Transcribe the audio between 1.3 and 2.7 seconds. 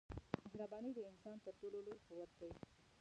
تر ټولو لوی قوت دی.